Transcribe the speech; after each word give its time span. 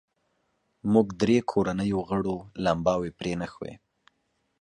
موږ 0.93 1.07
درې 1.21 1.37
کورنیو 1.51 1.99
غړو 2.09 2.35
لمباوې 2.65 3.11
پرې 3.19 3.33
نښوې. 3.41 3.73